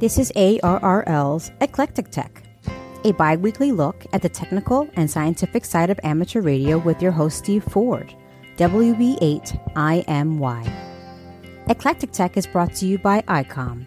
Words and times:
This 0.00 0.18
is 0.18 0.32
ARRL's 0.34 1.52
Eclectic 1.60 2.10
Tech, 2.10 2.42
a 3.04 3.12
bi 3.12 3.36
weekly 3.36 3.70
look 3.70 4.04
at 4.12 4.22
the 4.22 4.28
technical 4.28 4.88
and 4.96 5.08
scientific 5.08 5.64
side 5.64 5.88
of 5.88 6.00
amateur 6.02 6.40
radio 6.40 6.78
with 6.78 7.00
your 7.00 7.12
host, 7.12 7.38
Steve 7.38 7.62
Ford, 7.62 8.12
WB8IMY. 8.56 10.72
Eclectic 11.68 12.10
Tech 12.10 12.36
is 12.36 12.44
brought 12.44 12.74
to 12.74 12.86
you 12.86 12.98
by 12.98 13.20
ICOM. 13.22 13.86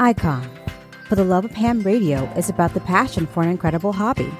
ICOM, 0.00 0.48
for 1.08 1.14
the 1.14 1.24
love 1.24 1.44
of 1.44 1.50
ham 1.50 1.82
radio, 1.82 2.24
is 2.36 2.48
about 2.48 2.72
the 2.72 2.80
passion 2.80 3.26
for 3.26 3.42
an 3.42 3.50
incredible 3.50 3.92
hobby. 3.92 4.32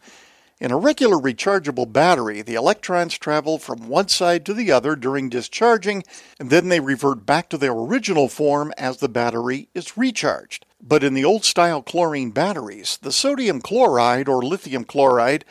In 0.61 0.71
a 0.71 0.77
regular 0.77 1.17
rechargeable 1.17 1.91
battery, 1.91 2.43
the 2.43 2.53
electrons 2.53 3.17
travel 3.17 3.57
from 3.57 3.87
one 3.87 4.09
side 4.09 4.45
to 4.45 4.53
the 4.53 4.71
other 4.71 4.95
during 4.95 5.27
discharging, 5.27 6.03
and 6.39 6.51
then 6.51 6.69
they 6.69 6.79
revert 6.79 7.25
back 7.25 7.49
to 7.49 7.57
their 7.57 7.71
original 7.71 8.27
form 8.27 8.71
as 8.77 8.97
the 8.97 9.09
battery 9.09 9.69
is 9.73 9.97
recharged. 9.97 10.67
But 10.79 11.03
in 11.03 11.15
the 11.15 11.25
old 11.25 11.45
style 11.45 11.81
chlorine 11.81 12.29
batteries, 12.29 12.99
the 13.01 13.11
sodium 13.11 13.59
chloride 13.59 14.29
or 14.29 14.43
lithium 14.43 14.83
chloride 14.83 15.45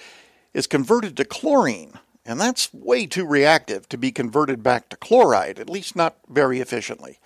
is 0.54 0.68
converted 0.68 1.16
to 1.16 1.24
chlorine, 1.24 1.94
and 2.24 2.40
that's 2.40 2.72
way 2.72 3.06
too 3.06 3.26
reactive 3.26 3.88
to 3.88 3.98
be 3.98 4.12
converted 4.12 4.62
back 4.62 4.88
to 4.90 4.96
chloride, 4.96 5.58
at 5.58 5.68
least 5.68 5.96
not 5.96 6.18
very 6.28 6.60
efficiently. 6.60 7.18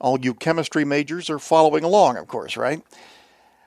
All 0.00 0.20
you 0.20 0.34
chemistry 0.34 0.84
majors 0.84 1.30
are 1.30 1.38
following 1.38 1.84
along, 1.84 2.16
of 2.16 2.26
course, 2.28 2.56
right? 2.56 2.82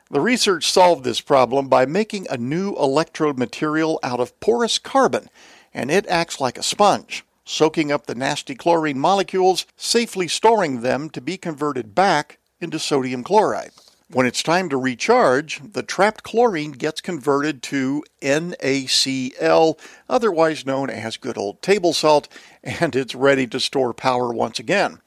The 0.09 0.22
research 0.22 0.72
solved 0.72 1.03
this 1.03 1.19
problem 1.19 1.67
by 1.67 1.86
making 1.86 2.28
a 2.30 2.38
new 2.38 2.75
electrode 2.75 3.38
material 3.38 4.00
out 4.03 4.19
of 4.19 4.39
porous 4.39 4.80
carbon, 4.80 5.30
and 5.73 5.92
it 5.92 6.08
acts 6.08 6.39
like 6.39 6.58
a 6.58 6.64
sponge, 6.64 7.25
soaking 7.44 7.92
up 7.92 8.06
the 8.06 8.16
nasty 8.16 8.56
chlorine 8.56 9.00
molecules, 9.00 9.66
safely 9.75 10.28
storing 10.28 10.81
them 10.81 11.09
to 11.09 11.19
be 11.19 11.38
converted 11.38 11.94
back 11.94 12.38
into 12.62 12.80
sodium 12.80 13.24
chloride. 13.24 13.72
When 14.09 14.25
it's 14.25 14.41
time 14.41 14.69
to 14.69 14.78
recharge, 14.78 15.59
the 15.74 15.84
trapped 15.84 16.24
chlorine 16.24 16.72
gets 16.72 17.01
converted 17.01 17.62
to 17.63 18.06
NaCl, 18.22 19.78
otherwise 20.07 20.66
known 20.66 20.90
as 20.90 21.18
good 21.18 21.38
old 21.38 21.62
table 21.62 21.91
salt, 21.91 22.30
and 22.63 22.96
it's 22.96 23.13
ready 23.13 23.46
to 23.47 23.59
store 23.59 23.94
power 23.94 24.31
once 24.31 24.59
again. 24.59 25.00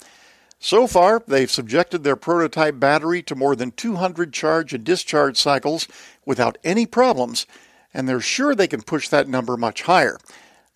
So 0.62 0.86
far, 0.86 1.22
they've 1.26 1.50
subjected 1.50 2.04
their 2.04 2.16
prototype 2.16 2.78
battery 2.78 3.22
to 3.22 3.34
more 3.34 3.56
than 3.56 3.70
200 3.72 4.30
charge 4.30 4.74
and 4.74 4.84
discharge 4.84 5.38
cycles 5.38 5.88
without 6.26 6.58
any 6.62 6.84
problems, 6.84 7.46
and 7.94 8.06
they're 8.06 8.20
sure 8.20 8.54
they 8.54 8.68
can 8.68 8.82
push 8.82 9.08
that 9.08 9.26
number 9.26 9.56
much 9.56 9.82
higher. 9.82 10.18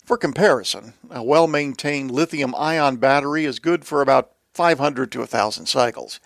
For 0.03 0.17
comparison, 0.17 0.93
a 1.11 1.23
well 1.23 1.47
maintained 1.47 2.09
lithium 2.09 2.55
ion 2.55 2.97
battery 2.97 3.45
is 3.45 3.59
good 3.59 3.85
for 3.85 4.01
about 4.01 4.31
500 4.55 5.11
to 5.11 5.19
1,000 5.19 5.67
cycles. 5.67 6.19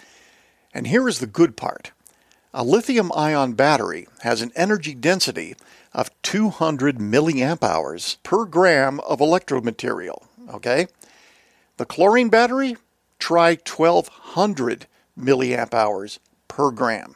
And 0.73 0.87
here 0.87 1.09
is 1.09 1.19
the 1.19 1.27
good 1.27 1.57
part 1.57 1.91
a 2.53 2.63
lithium 2.63 3.11
ion 3.13 3.53
battery 3.53 4.07
has 4.21 4.41
an 4.41 4.51
energy 4.55 4.95
density 4.95 5.55
of 5.93 6.09
200 6.23 6.97
milliamp 6.97 7.63
hours 7.63 8.17
per 8.23 8.45
gram 8.45 8.99
of 9.01 9.21
electrode 9.21 9.63
material. 9.63 10.25
Okay? 10.49 10.87
The 11.77 11.85
chlorine 11.85 12.29
battery 12.29 12.75
try 13.19 13.51
1200 13.51 14.87
milliamp 15.19 15.73
hours 15.73 16.19
per 16.47 16.71
gram. 16.71 17.15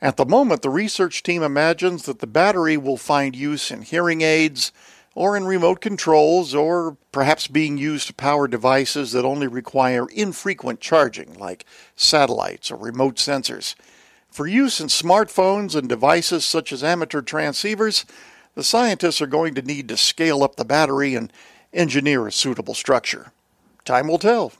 At 0.00 0.16
the 0.16 0.26
moment, 0.26 0.62
the 0.62 0.70
research 0.70 1.22
team 1.22 1.42
imagines 1.42 2.04
that 2.04 2.18
the 2.18 2.26
battery 2.26 2.76
will 2.76 2.96
find 2.96 3.36
use 3.36 3.70
in 3.70 3.82
hearing 3.82 4.20
aids 4.20 4.72
or 5.14 5.36
in 5.36 5.44
remote 5.44 5.80
controls 5.80 6.54
or 6.54 6.96
perhaps 7.12 7.46
being 7.46 7.78
used 7.78 8.08
to 8.08 8.14
power 8.14 8.48
devices 8.48 9.12
that 9.12 9.24
only 9.24 9.46
require 9.46 10.06
infrequent 10.12 10.80
charging, 10.80 11.34
like 11.34 11.64
satellites 11.94 12.70
or 12.70 12.76
remote 12.76 13.16
sensors. 13.16 13.74
For 14.28 14.46
use 14.46 14.80
in 14.80 14.88
smartphones 14.88 15.76
and 15.76 15.88
devices 15.88 16.44
such 16.44 16.72
as 16.72 16.82
amateur 16.82 17.20
transceivers, 17.20 18.04
the 18.54 18.64
scientists 18.64 19.20
are 19.20 19.26
going 19.26 19.54
to 19.54 19.62
need 19.62 19.88
to 19.88 19.96
scale 19.96 20.42
up 20.42 20.56
the 20.56 20.64
battery 20.64 21.14
and 21.14 21.32
engineer 21.72 22.26
a 22.26 22.32
suitable 22.32 22.74
structure. 22.74 23.32
Time 23.84 24.08
will 24.08 24.18
tell. 24.18 24.52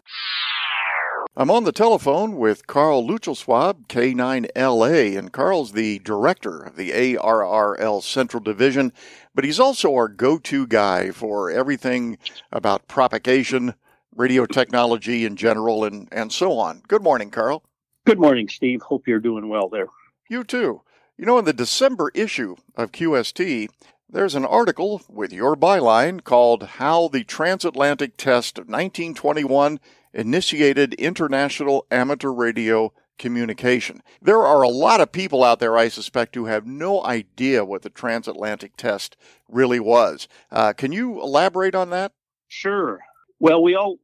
I'm 1.35 1.51
on 1.51 1.65
the 1.65 1.73
telephone 1.73 2.37
with 2.37 2.67
Carl 2.67 3.09
Luetzelschwab, 3.09 3.87
K9LA, 3.87 5.17
and 5.17 5.33
Carl's 5.33 5.73
the 5.73 5.99
director 6.01 6.59
of 6.59 6.77
the 6.77 6.91
ARRL 6.91 8.03
Central 8.03 8.43
Division, 8.43 8.93
but 9.35 9.43
he's 9.43 9.59
also 9.59 9.95
our 9.95 10.09
go 10.09 10.37
to 10.37 10.67
guy 10.67 11.11
for 11.11 11.51
everything 11.51 12.19
about 12.53 12.87
propagation, 12.87 13.73
radio 14.15 14.45
technology 14.45 15.25
in 15.25 15.37
general, 15.37 15.85
and, 15.85 16.07
and 16.13 16.31
so 16.35 16.59
on. 16.59 16.83
Good 16.87 17.03
morning, 17.03 17.31
Carl. 17.31 17.63
Good 18.05 18.21
morning, 18.21 18.51
Steve. 18.51 18.83
Hope 18.83 19.09
you're 19.09 19.19
doing 19.19 19.49
well 19.49 19.71
there. 19.71 19.87
You 20.29 20.45
too. 20.45 20.83
You 21.17 21.25
know, 21.25 21.39
in 21.39 21.47
the 21.47 21.55
December 21.55 22.11
issue 22.15 22.57
of 22.77 22.93
QST, 22.93 23.71
there's 24.07 24.35
an 24.35 24.45
article 24.45 25.01
with 25.09 25.33
your 25.33 25.57
byline 25.57 26.23
called 26.25 26.65
How 26.65 27.09
the 27.09 27.25
Transatlantic 27.25 28.19
Test 28.19 28.59
of 28.59 28.67
1921 28.67 29.81
initiated 30.15 30.95
international 30.95 31.87
amateur 31.91 32.31
radio 32.31 32.93
communication. 33.19 34.03
There 34.21 34.43
are 34.43 34.63
a 34.63 34.69
lot 34.69 35.01
of 35.01 35.13
people 35.13 35.45
out 35.45 35.61
there, 35.61 35.77
I 35.77 35.89
suspect, 35.89 36.35
who 36.35 36.47
have 36.47 36.67
no 36.67 37.05
idea 37.05 37.65
what 37.65 37.83
the 37.83 37.91
transatlantic 37.91 38.77
test 38.77 39.17
really 39.49 39.81
was. 39.81 40.29
Uh, 40.51 40.73
can 40.73 40.93
you 40.93 41.21
elaborate 41.23 41.75
on 41.75 41.91
that? 41.91 42.13
Sure. 42.49 43.01
Well, 43.39 43.63
we 43.63 43.75
all 43.75 43.99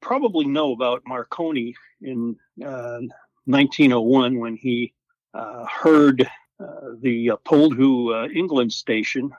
probably 0.00 0.46
know 0.46 0.72
about 0.72 1.02
Marconi 1.06 1.74
in 2.02 2.36
uh, 2.64 3.00
1901 3.46 4.38
when 4.38 4.56
he 4.56 4.92
uh, 5.34 5.64
heard 5.66 6.28
uh, 6.60 6.90
the 7.00 7.32
Poldhu 7.44 8.24
uh, 8.24 8.28
England 8.30 8.72
station, 8.72 9.30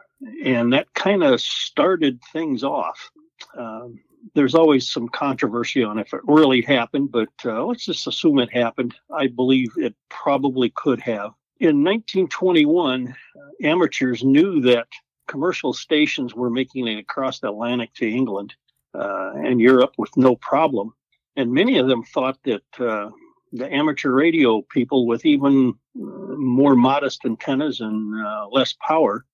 and 0.43 0.73
that 0.73 0.93
kind 0.93 1.23
of 1.23 1.41
started 1.41 2.19
things 2.31 2.63
off. 2.63 3.11
Um, 3.57 3.99
there's 4.33 4.55
always 4.55 4.89
some 4.89 5.09
controversy 5.09 5.83
on 5.83 5.99
if 5.99 6.13
it 6.13 6.21
really 6.23 6.61
happened, 6.61 7.11
but 7.11 7.29
uh, 7.45 7.63
let's 7.65 7.85
just 7.85 8.07
assume 8.07 8.39
it 8.39 8.51
happened. 8.51 8.95
I 9.13 9.27
believe 9.27 9.71
it 9.77 9.95
probably 10.09 10.71
could 10.75 11.01
have. 11.01 11.31
In 11.59 11.83
1921, 11.83 13.07
uh, 13.07 13.67
amateurs 13.67 14.23
knew 14.23 14.61
that 14.61 14.87
commercial 15.27 15.73
stations 15.73 16.33
were 16.33 16.49
making 16.49 16.87
it 16.87 16.97
across 16.97 17.39
the 17.39 17.49
Atlantic 17.49 17.93
to 17.95 18.09
England 18.09 18.55
uh, 18.93 19.33
and 19.35 19.59
Europe 19.59 19.93
with 19.97 20.15
no 20.17 20.35
problem. 20.35 20.93
And 21.35 21.51
many 21.51 21.77
of 21.77 21.87
them 21.87 22.03
thought 22.03 22.37
that 22.43 22.63
uh, 22.79 23.09
the 23.53 23.71
amateur 23.73 24.11
radio 24.11 24.61
people 24.61 25.07
with 25.07 25.25
even 25.25 25.73
uh, 25.95 25.99
more 26.37 26.75
modest 26.75 27.25
antennas 27.25 27.79
and 27.81 28.25
uh, 28.25 28.47
less 28.49 28.73
power 28.73 29.25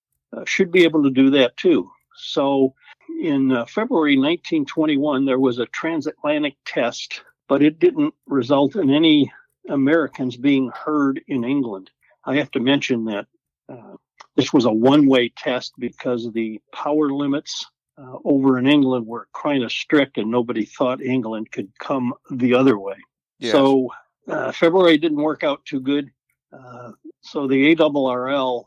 should 0.45 0.71
be 0.71 0.83
able 0.83 1.01
to 1.03 1.09
do 1.09 1.29
that 1.29 1.55
too. 1.55 1.89
So 2.15 2.73
in 3.19 3.51
uh, 3.51 3.65
February 3.65 4.17
1921, 4.17 5.25
there 5.25 5.39
was 5.39 5.59
a 5.59 5.65
transatlantic 5.67 6.55
test, 6.65 7.21
but 7.47 7.61
it 7.61 7.79
didn't 7.79 8.13
result 8.25 8.75
in 8.75 8.89
any 8.89 9.31
Americans 9.69 10.37
being 10.37 10.69
heard 10.69 11.21
in 11.27 11.43
England. 11.43 11.89
I 12.25 12.35
have 12.35 12.51
to 12.51 12.59
mention 12.59 13.05
that 13.05 13.27
uh, 13.69 13.95
this 14.35 14.53
was 14.53 14.65
a 14.65 14.71
one 14.71 15.07
way 15.07 15.29
test 15.29 15.73
because 15.77 16.31
the 16.31 16.61
power 16.73 17.09
limits 17.09 17.65
uh, 17.97 18.17
over 18.23 18.57
in 18.59 18.67
England 18.67 19.07
were 19.07 19.27
kind 19.33 19.63
of 19.63 19.71
strict, 19.71 20.17
and 20.17 20.29
nobody 20.29 20.65
thought 20.65 21.01
England 21.01 21.51
could 21.51 21.71
come 21.79 22.13
the 22.31 22.53
other 22.53 22.77
way. 22.77 22.95
Yes. 23.39 23.51
So 23.51 23.91
uh, 24.27 24.51
February 24.51 24.97
didn't 24.97 25.17
work 25.17 25.43
out 25.43 25.65
too 25.65 25.79
good. 25.79 26.11
Uh, 26.51 26.91
so 27.21 27.47
the 27.47 27.75
ARRL 27.75 28.65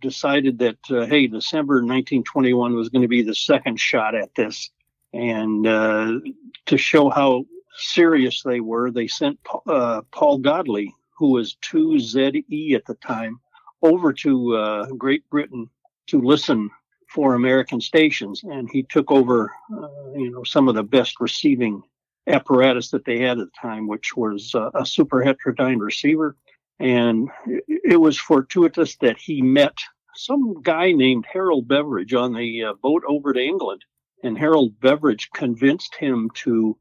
decided 0.00 0.58
that 0.58 0.78
uh, 0.90 1.06
hey, 1.06 1.26
December 1.26 1.76
1921 1.76 2.74
was 2.74 2.88
going 2.88 3.02
to 3.02 3.08
be 3.08 3.22
the 3.22 3.34
second 3.34 3.78
shot 3.78 4.14
at 4.14 4.34
this, 4.34 4.70
and 5.12 5.66
uh, 5.66 6.18
to 6.66 6.76
show 6.76 7.10
how 7.10 7.44
serious 7.76 8.42
they 8.42 8.60
were, 8.60 8.90
they 8.90 9.06
sent 9.06 9.38
uh, 9.66 10.02
Paul 10.12 10.38
Godley, 10.38 10.94
who 11.16 11.32
was 11.32 11.56
2ZE 11.62 12.74
at 12.74 12.84
the 12.86 12.94
time, 12.94 13.40
over 13.82 14.12
to 14.12 14.56
uh, 14.56 14.86
Great 14.86 15.28
Britain 15.30 15.68
to 16.08 16.20
listen 16.20 16.70
for 17.08 17.34
American 17.34 17.80
stations, 17.80 18.42
and 18.44 18.68
he 18.70 18.84
took 18.84 19.10
over, 19.10 19.52
uh, 19.72 19.88
you 20.14 20.30
know, 20.30 20.44
some 20.44 20.68
of 20.68 20.74
the 20.74 20.82
best 20.82 21.20
receiving 21.20 21.82
apparatus 22.26 22.90
that 22.90 23.04
they 23.04 23.18
had 23.18 23.38
at 23.38 23.46
the 23.46 23.60
time, 23.60 23.88
which 23.88 24.16
was 24.16 24.54
uh, 24.54 24.70
a 24.74 24.86
super 24.86 25.24
heterodyne 25.24 25.80
receiver. 25.80 26.36
And 26.80 27.28
it 27.68 28.00
was 28.00 28.18
fortuitous 28.18 28.96
that 28.96 29.18
he 29.18 29.42
met 29.42 29.76
some 30.16 30.62
guy 30.62 30.92
named 30.92 31.26
Harold 31.30 31.68
Beverage 31.68 32.14
on 32.14 32.32
the 32.32 32.64
uh, 32.64 32.72
boat 32.82 33.02
over 33.06 33.32
to 33.34 33.40
England. 33.40 33.84
And 34.24 34.36
Harold 34.36 34.80
Beverage 34.80 35.30
convinced 35.34 35.94
him 35.94 36.30
to 36.34 36.76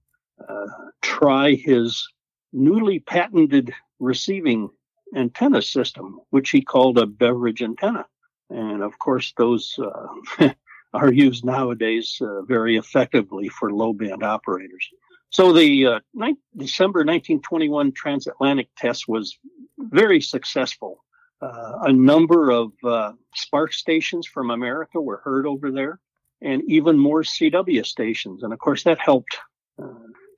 uh, 0.48 0.66
try 1.02 1.54
his 1.54 2.08
newly 2.54 3.00
patented 3.00 3.74
receiving 4.00 4.70
antenna 5.16 5.62
system, 5.62 6.20
which 6.30 6.50
he 6.50 6.62
called 6.62 6.98
a 6.98 7.06
Beverage 7.06 7.62
antenna. 7.62 8.06
And 8.50 8.82
of 8.82 8.98
course, 9.00 9.34
those 9.38 9.78
uh, 9.80 10.50
are 10.94 11.12
used 11.12 11.44
nowadays 11.44 12.18
uh, 12.22 12.44
very 12.44 12.78
effectively 12.78 13.50
for 13.50 13.74
low 13.74 13.94
band 13.94 14.24
operators. 14.24 14.88
So 15.30 15.54
the 15.54 15.86
uh, 15.86 16.00
ni- 16.14 16.38
December 16.56 17.00
1921 17.00 17.92
transatlantic 17.92 18.70
test 18.76 19.08
was 19.08 19.38
very 19.80 20.22
successful. 20.22 21.04
Uh, 21.42 21.80
a 21.84 21.94
number 21.94 22.52
of 22.52 22.72
uh, 22.84 23.14
Spark 23.34 23.74
stations 23.74 24.28
from 24.28 24.52
America 24.52 25.00
were 25.00 25.22
heard 25.24 25.48
over 25.48 25.72
there, 25.72 26.00
and 26.42 26.62
even 26.68 26.98
more 26.98 27.24
CW 27.24 27.86
stations. 27.86 28.44
And 28.44 28.52
of 28.52 28.60
course, 28.60 28.84
that 28.84 29.00
helped 29.00 29.38
uh, 29.82 29.88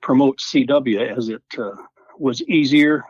promote 0.00 0.38
CW 0.38 1.16
as 1.16 1.28
it 1.28 1.42
uh, 1.58 1.72
was 2.18 2.42
easier, 2.42 3.04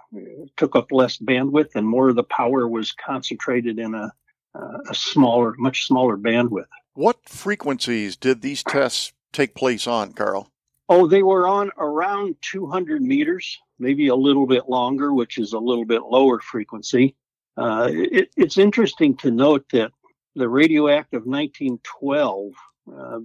took 0.57 0.75
up 0.75 0.91
less 0.91 1.19
bandwidth, 1.19 1.75
and 1.75 1.87
more 1.87 2.09
of 2.09 2.17
the 2.17 2.23
power 2.25 2.67
was 2.67 2.93
concentrated 2.93 3.79
in 3.79 3.95
a, 3.95 4.11
a 4.55 4.95
smaller, 4.95 5.55
much 5.59 5.87
smaller 5.87 6.17
bandwidth. 6.17 6.67
What 6.95 7.29
frequencies 7.29 8.17
did 8.17 8.43
these 8.43 8.63
tests 8.63 9.13
take 9.33 9.55
place 9.55 9.87
on, 9.87 10.13
Carl? 10.13 10.52
Oh, 10.95 11.07
they 11.07 11.23
were 11.23 11.49
on 11.49 11.71
around 11.79 12.37
200 12.43 13.01
meters, 13.01 13.59
maybe 13.79 14.09
a 14.09 14.15
little 14.15 14.47
bit 14.47 14.69
longer, 14.69 15.15
which 15.15 15.39
is 15.39 15.55
a 15.55 15.59
little 15.59 15.87
bit 15.87 16.03
lower 16.03 16.39
frequency. 16.39 17.15
Uh, 17.57 17.89
it, 17.91 18.29
it's 18.37 18.59
interesting 18.59 19.17
to 19.17 19.31
note 19.31 19.65
that 19.73 19.91
the 20.35 20.47
Radio 20.47 20.89
Act 20.89 21.15
of 21.15 21.25
1912, 21.25 22.53
uh, 22.95 23.21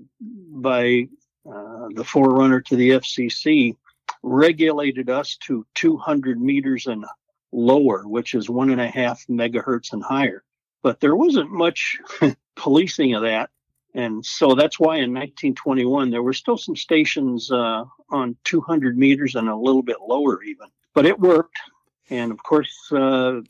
by 0.50 1.10
uh, 1.46 1.90
the 1.94 2.06
forerunner 2.06 2.62
to 2.62 2.78
the 2.78 2.92
FCC, 2.92 3.75
regulated 4.24 5.10
us 5.10 5.36
to 5.48 5.66
200 5.75 6.40
meters 6.40 6.88
and 6.88 7.04
lower, 7.52 8.08
which 8.08 8.34
is 8.34 8.50
one 8.50 8.69
and 8.69 8.80
a 8.80 8.88
half 8.88 9.25
megahertz 9.28 9.92
and 9.92 10.02
higher. 10.02 10.42
But 10.84 11.02
there 11.02 11.18
wasn't 11.18 11.52
much 11.52 12.00
policing 12.56 13.14
of 13.14 13.24
that. 13.24 13.50
And 13.97 14.23
so 14.23 14.53
that's 14.53 14.79
why 14.79 14.97
in 14.97 15.11
1921 15.11 16.11
there 16.11 16.21
were 16.21 16.31
still 16.31 16.55
some 16.55 16.75
stations 16.75 17.51
uh, 17.51 17.83
on 18.11 18.38
200 18.44 18.95
meters 18.95 19.33
and 19.33 19.49
a 19.49 19.55
little 19.55 19.81
bit 19.81 19.97
lower 20.07 20.44
even. 20.44 20.67
But 20.94 21.07
it 21.07 21.19
worked. 21.19 21.57
And 22.11 22.31
of 22.31 22.44
course, 22.44 22.71
uh, 22.91 23.41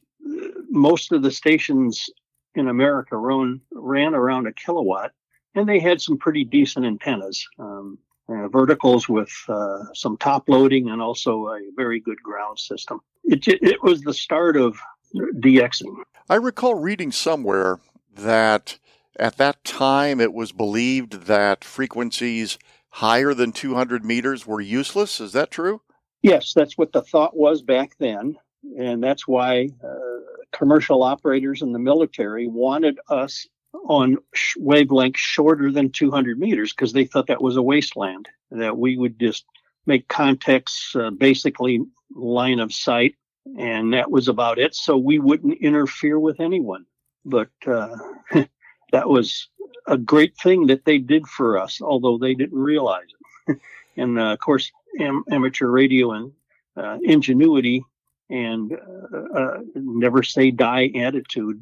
most 0.70 1.12
of 1.12 1.22
the 1.22 1.32
stations 1.32 2.10
in 2.56 2.70
America 2.70 3.18
ran, 3.18 3.60
ran 3.74 4.16
around 4.16 4.48
a 4.48 4.54
kilowatt, 4.54 5.12
and 5.54 5.68
they 5.68 5.80
had 5.80 6.02
some 6.02 6.18
pretty 6.18 6.46
decent 6.46 6.86
antennas. 6.86 7.46
Um, 7.60 8.00
uh, 8.30 8.48
verticals 8.50 9.08
with 9.08 9.32
uh, 9.48 9.84
some 9.94 10.18
top 10.18 10.50
loading 10.50 10.90
and 10.90 11.02
also 11.02 11.48
a 11.48 11.60
very 11.78 11.98
good 12.00 12.22
ground 12.22 12.60
system. 12.60 13.00
It, 13.24 13.48
it 13.48 13.82
was 13.82 14.02
the 14.02 14.14
start 14.14 14.58
of 14.58 14.78
DXing. 15.16 15.96
I 16.30 16.36
recall 16.36 16.76
reading 16.76 17.14
somewhere 17.14 17.80
that 18.14 18.80
at 19.20 19.38
that 19.38 19.64
time 19.64 20.20
it 20.20 20.34
was 20.34 20.52
believed 20.52 21.26
that 21.26 21.64
frequencies 21.64 22.58
higher 22.90 23.34
than 23.34 23.52
200 23.52 24.04
meters 24.04 24.48
were 24.48 24.62
useless. 24.62 25.20
Is 25.20 25.34
that 25.34 25.52
true? 25.52 25.82
Yes, 26.22 26.54
that's 26.54 26.78
what 26.78 26.92
the 26.92 27.02
thought 27.02 27.36
was 27.36 27.62
back 27.62 27.96
then. 28.00 28.38
And 28.78 29.04
that's 29.04 29.28
why 29.28 29.70
uh, 29.84 30.20
commercial 30.52 31.04
operators 31.04 31.62
in 31.62 31.74
the 31.74 31.80
military 31.80 32.48
wanted 32.48 33.00
us 33.10 33.48
on 33.86 34.18
sh- 34.34 34.58
wavelengths 34.58 35.18
shorter 35.18 35.72
than 35.72 35.92
200 35.92 36.40
meters 36.40 36.74
because 36.74 36.94
they 36.94 37.06
thought 37.06 37.28
that 37.28 37.42
was 37.42 37.56
a 37.56 37.62
wasteland, 37.62 38.28
that 38.52 38.78
we 38.78 38.98
would 38.98 39.20
just 39.20 39.46
make 39.86 40.08
contacts 40.08 40.96
uh, 40.96 41.12
basically 41.12 41.82
line 42.16 42.60
of 42.60 42.74
sight, 42.74 43.16
and 43.58 43.94
that 43.94 44.10
was 44.12 44.28
about 44.28 44.60
it. 44.60 44.76
So 44.76 44.98
we 44.98 45.20
wouldn't 45.20 45.60
interfere 45.62 46.20
with 46.20 46.40
anyone. 46.40 46.86
But 47.24 47.50
uh, 47.66 47.96
that 48.92 49.10
was 49.10 49.50
a 49.88 49.98
great 49.98 50.36
thing 50.38 50.68
that 50.68 50.86
they 50.86 50.98
did 50.98 51.28
for 51.28 51.58
us, 51.58 51.82
although 51.82 52.18
they 52.18 52.34
didn't 52.34 52.58
realize 52.58 53.06
it. 53.48 53.60
and 53.98 54.20
uh, 54.20 54.34
of 54.34 54.40
course, 54.40 54.72
am- 55.00 55.24
amateur 55.32 55.68
radio 55.68 56.12
and 56.12 56.32
uh, 56.76 56.98
ingenuity 57.04 57.84
and 58.30 58.74
uh, 58.74 59.18
uh, 59.40 59.58
never 59.76 60.24
say 60.24 60.52
die 60.52 60.92
attitude 60.96 61.62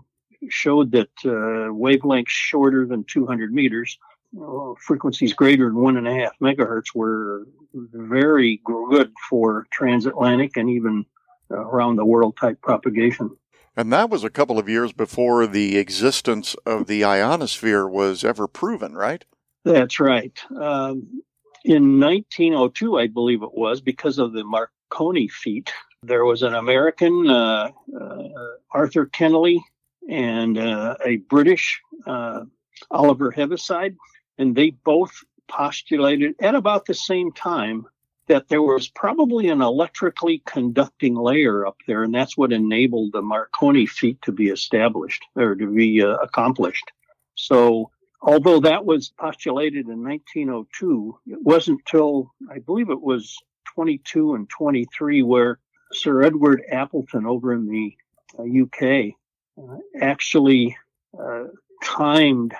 showed 0.49 0.91
that 0.91 1.09
uh, 1.25 1.71
wavelengths 1.71 2.29
shorter 2.29 2.85
than 2.85 3.03
200 3.05 3.53
meters, 3.53 3.97
uh, 4.41 4.73
frequencies 4.79 5.33
greater 5.33 5.65
than 5.65 5.75
one 5.75 5.97
and 5.97 6.07
a 6.07 6.13
half 6.13 6.37
megahertz, 6.39 6.93
were 6.93 7.47
very 7.73 8.61
good 8.63 9.11
for 9.29 9.65
transatlantic 9.71 10.57
and 10.57 10.69
even 10.69 11.05
around 11.51 11.95
the 11.95 12.05
world 12.05 12.35
type 12.37 12.61
propagation. 12.61 13.29
And 13.77 13.91
that 13.91 14.09
was 14.09 14.23
a 14.23 14.29
couple 14.29 14.57
of 14.57 14.69
years 14.69 14.93
before 14.93 15.47
the 15.47 15.77
existence 15.77 16.55
of 16.65 16.87
the 16.87 17.03
ionosphere 17.03 17.87
was 17.87 18.23
ever 18.23 18.47
proven, 18.47 18.95
right? 18.95 19.25
That's 19.65 19.99
right. 19.99 20.37
Um, 20.55 21.23
in 21.65 21.99
1902, 21.99 22.97
I 22.97 23.07
believe 23.07 23.43
it 23.43 23.53
was, 23.53 23.81
because 23.81 24.17
of 24.17 24.33
the 24.33 24.43
Marconi 24.43 25.27
feat, 25.27 25.73
there 26.03 26.23
was 26.23 26.43
an 26.43 26.53
American, 26.53 27.29
uh, 27.29 27.71
uh, 27.99 28.27
Arthur 28.71 29.07
Kennelly, 29.07 29.59
and 30.07 30.57
uh, 30.57 30.95
a 31.03 31.17
British, 31.17 31.81
uh, 32.05 32.41
Oliver 32.91 33.31
Heaviside, 33.31 33.95
and 34.37 34.55
they 34.55 34.69
both 34.69 35.11
postulated 35.47 36.35
at 36.39 36.55
about 36.55 36.85
the 36.85 36.93
same 36.93 37.31
time 37.31 37.87
that 38.27 38.47
there 38.47 38.61
was 38.61 38.87
probably 38.87 39.49
an 39.49 39.61
electrically 39.61 40.41
conducting 40.45 41.15
layer 41.15 41.65
up 41.65 41.77
there, 41.87 42.03
and 42.03 42.13
that's 42.13 42.37
what 42.37 42.51
enabled 42.51 43.11
the 43.11 43.21
Marconi 43.21 43.85
feat 43.85 44.21
to 44.23 44.31
be 44.31 44.47
established 44.47 45.23
or 45.35 45.55
to 45.55 45.67
be 45.67 46.01
uh, 46.01 46.15
accomplished. 46.15 46.91
So, 47.35 47.91
although 48.21 48.59
that 48.61 48.85
was 48.85 49.09
postulated 49.09 49.87
in 49.87 50.03
1902, 50.03 51.19
it 51.27 51.39
wasn't 51.41 51.85
till 51.85 52.31
I 52.49 52.59
believe 52.59 52.89
it 52.89 53.01
was 53.01 53.37
22 53.75 54.35
and 54.35 54.49
23 54.49 55.21
where 55.23 55.59
Sir 55.91 56.23
Edward 56.23 56.63
Appleton 56.71 57.25
over 57.25 57.53
in 57.53 57.67
the 57.67 57.95
uh, 58.39 58.43
UK 58.43 59.13
uh, 59.57 59.77
actually 60.01 60.75
uh, 61.17 61.45
timed 61.83 62.53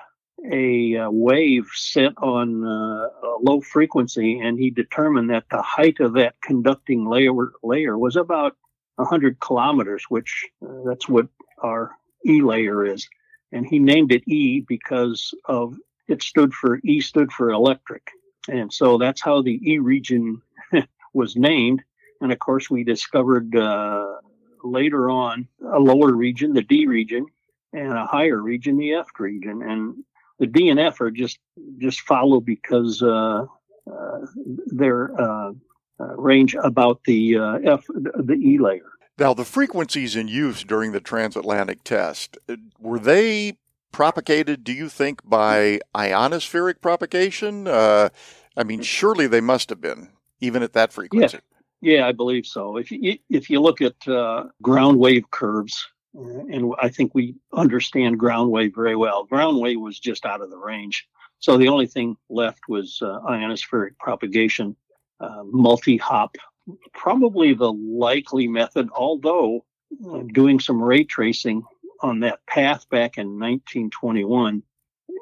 a 0.43 0.97
uh, 0.97 1.09
wave 1.09 1.67
set 1.73 2.13
on 2.17 2.65
uh, 2.65 3.07
a 3.27 3.37
low 3.41 3.61
frequency, 3.61 4.39
and 4.39 4.59
he 4.59 4.69
determined 4.69 5.29
that 5.29 5.45
the 5.49 5.61
height 5.61 5.99
of 5.99 6.13
that 6.13 6.35
conducting 6.41 7.05
layer 7.05 7.31
layer 7.63 7.97
was 7.97 8.15
about 8.15 8.55
100 8.95 9.39
kilometers, 9.39 10.03
which 10.09 10.45
uh, 10.65 10.83
that's 10.85 11.07
what 11.07 11.27
our 11.61 11.91
E 12.25 12.41
layer 12.41 12.85
is. 12.85 13.07
And 13.51 13.65
he 13.65 13.79
named 13.79 14.11
it 14.11 14.27
E 14.27 14.61
because 14.67 15.33
of 15.45 15.75
it 16.07 16.21
stood 16.21 16.53
for 16.53 16.79
E 16.83 17.01
stood 17.01 17.31
for 17.31 17.51
electric, 17.51 18.09
and 18.49 18.71
so 18.71 18.97
that's 18.97 19.21
how 19.21 19.41
the 19.41 19.59
E 19.63 19.79
region 19.79 20.41
was 21.13 21.35
named. 21.35 21.81
And 22.21 22.31
of 22.31 22.39
course, 22.39 22.69
we 22.69 22.83
discovered 22.83 23.55
uh, 23.55 24.15
later 24.63 25.09
on 25.09 25.47
a 25.73 25.79
lower 25.79 26.11
region, 26.11 26.53
the 26.53 26.61
D 26.61 26.87
region, 26.87 27.25
and 27.73 27.93
a 27.93 28.05
higher 28.05 28.41
region, 28.41 28.77
the 28.77 28.93
F 28.93 29.07
region. 29.19 29.61
And 29.61 30.03
the 30.39 30.47
D 30.47 30.69
and 30.69 30.79
F 30.79 31.01
are 31.01 31.11
just 31.11 31.39
just 31.77 32.01
follow 32.01 32.39
because 32.39 33.01
uh, 33.01 33.45
uh, 33.91 34.19
they're 34.67 35.19
uh, 35.19 35.51
uh 35.99 36.15
range 36.15 36.55
about 36.55 37.03
the 37.05 37.37
uh, 37.37 37.59
F, 37.63 37.85
the 37.87 38.33
E 38.33 38.57
layer. 38.57 38.91
Now, 39.17 39.33
the 39.33 39.45
frequencies 39.45 40.15
in 40.15 40.27
use 40.27 40.63
during 40.63 40.91
the 40.91 40.99
transatlantic 40.99 41.83
test 41.83 42.37
uh, 42.49 42.57
were 42.79 42.99
they 42.99 43.57
propagated, 43.91 44.65
do 44.65 44.73
you 44.73 44.89
think, 44.89 45.21
by 45.23 45.79
ionospheric 45.95 46.81
propagation? 46.81 47.65
Uh, 47.65 48.09
I 48.57 48.63
mean, 48.65 48.81
surely 48.81 49.27
they 49.27 49.39
must 49.39 49.69
have 49.69 49.79
been, 49.79 50.09
even 50.41 50.63
at 50.63 50.73
that 50.73 50.91
frequency. 50.91 51.39
Yeah, 51.79 51.99
yeah 51.99 52.07
I 52.07 52.11
believe 52.11 52.45
so. 52.45 52.75
If 52.75 52.91
you, 52.91 53.17
if 53.29 53.49
you 53.49 53.61
look 53.61 53.81
at 53.81 54.05
uh, 54.05 54.45
ground 54.61 54.99
wave 54.99 55.31
curves, 55.31 55.87
and 56.15 56.73
I 56.79 56.89
think 56.89 57.13
we 57.13 57.35
understand 57.53 58.19
ground 58.19 58.51
wave 58.51 58.73
very 58.73 58.95
well, 58.95 59.25
ground 59.25 59.59
wave 59.59 59.79
was 59.79 59.99
just 59.99 60.25
out 60.25 60.41
of 60.41 60.49
the 60.49 60.57
range. 60.57 61.07
So 61.39 61.57
the 61.57 61.67
only 61.67 61.87
thing 61.87 62.17
left 62.29 62.61
was 62.67 62.99
uh, 63.01 63.19
ionospheric 63.27 63.97
propagation, 63.99 64.75
uh, 65.19 65.43
multi 65.45 65.97
hop, 65.97 66.37
probably 66.93 67.53
the 67.53 67.71
likely 67.71 68.47
method, 68.47 68.89
although 68.95 69.65
uh, 70.09 70.23
doing 70.33 70.59
some 70.59 70.81
ray 70.81 71.03
tracing 71.03 71.63
on 72.01 72.21
that 72.21 72.45
path 72.47 72.89
back 72.89 73.17
in 73.17 73.39
1921, 73.39 74.63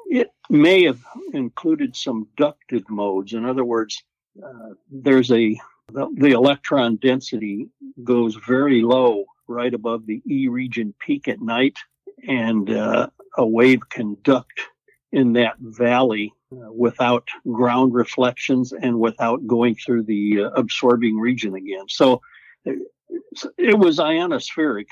it 0.06 0.30
may 0.48 0.84
have 0.84 1.00
included 1.32 1.96
some 1.96 2.28
ducted 2.36 2.88
modes. 2.88 3.32
In 3.32 3.44
other 3.44 3.64
words, 3.64 4.02
uh, 4.42 4.70
there's 4.90 5.30
a 5.30 5.58
the, 5.92 6.08
the, 6.16 6.30
electron 6.30 6.96
density 6.96 7.68
goes 8.02 8.36
very 8.36 8.80
low 8.80 9.26
right 9.48 9.72
above 9.72 10.06
the 10.06 10.22
E 10.26 10.48
region 10.48 10.94
peak 10.98 11.28
at 11.28 11.40
night, 11.40 11.76
and 12.26 12.70
uh, 12.70 13.08
a 13.36 13.46
wave 13.46 13.88
can 13.88 14.16
duct 14.22 14.60
in 15.12 15.34
that 15.34 15.54
valley 15.58 16.32
uh, 16.52 16.72
without 16.72 17.28
ground 17.50 17.94
reflections 17.94 18.72
and 18.72 18.98
without 18.98 19.46
going 19.46 19.74
through 19.74 20.02
the 20.02 20.42
uh, 20.42 20.50
absorbing 20.50 21.16
region 21.16 21.54
again. 21.54 21.86
So 21.88 22.20
it 22.64 23.78
was 23.78 23.98
ionospheric. 23.98 24.86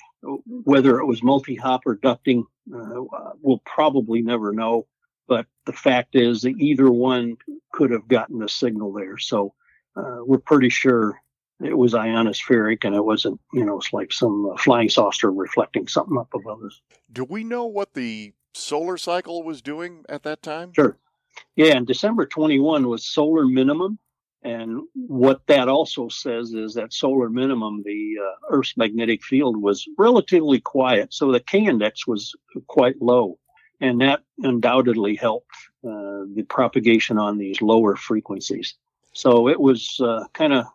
Whether 0.46 0.98
it 1.00 1.06
was 1.06 1.22
multi-hop 1.22 1.82
or 1.86 1.96
ducting, 1.96 2.44
uh, 2.72 3.34
we'll 3.40 3.62
probably 3.64 4.22
never 4.22 4.52
know. 4.52 4.86
But 5.26 5.46
the 5.66 5.72
fact 5.72 6.14
is 6.14 6.42
that 6.42 6.60
either 6.60 6.90
one 6.90 7.36
could 7.72 7.90
have 7.90 8.06
gotten 8.06 8.38
the 8.38 8.48
signal 8.48 8.92
there. 8.92 9.18
So 9.18 9.54
uh, 9.96 10.18
we're 10.20 10.38
pretty 10.38 10.68
sure 10.68 11.20
it 11.62 11.76
was 11.76 11.92
ionospheric 11.94 12.84
and 12.84 12.94
it 12.94 13.04
wasn't, 13.04 13.40
you 13.52 13.64
know, 13.64 13.78
it's 13.78 13.92
like 13.92 14.12
some 14.12 14.50
uh, 14.50 14.56
flying 14.56 14.88
saucer 14.88 15.30
reflecting 15.30 15.86
something 15.86 16.18
up 16.18 16.28
above 16.34 16.62
us. 16.64 16.80
Do 17.12 17.24
we 17.24 17.44
know 17.44 17.66
what 17.66 17.94
the 17.94 18.32
solar 18.54 18.96
cycle 18.96 19.42
was 19.42 19.62
doing 19.62 20.04
at 20.08 20.22
that 20.24 20.42
time? 20.42 20.72
Sure. 20.74 20.98
Yeah, 21.56 21.76
and 21.76 21.86
December 21.86 22.26
21 22.26 22.88
was 22.88 23.04
solar 23.04 23.46
minimum. 23.46 23.98
And 24.44 24.82
what 24.94 25.46
that 25.46 25.68
also 25.68 26.08
says 26.08 26.52
is 26.52 26.74
that 26.74 26.92
solar 26.92 27.30
minimum, 27.30 27.82
the 27.84 28.16
uh, 28.20 28.34
Earth's 28.50 28.76
magnetic 28.76 29.22
field 29.22 29.56
was 29.56 29.86
relatively 29.96 30.60
quiet. 30.60 31.14
So 31.14 31.30
the 31.30 31.40
K 31.40 31.64
index 31.64 32.06
was 32.06 32.34
quite 32.66 33.00
low. 33.00 33.38
And 33.80 34.00
that 34.00 34.22
undoubtedly 34.38 35.14
helped 35.14 35.54
uh, 35.84 36.26
the 36.34 36.44
propagation 36.48 37.18
on 37.18 37.38
these 37.38 37.62
lower 37.62 37.96
frequencies. 37.96 38.74
So 39.12 39.48
it 39.48 39.60
was 39.60 40.00
kind 40.32 40.52
of 40.52 40.66